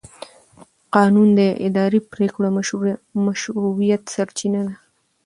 [0.95, 2.47] قانون د اداري پرېکړو د
[3.25, 4.75] مشروعیت سرچینه ده.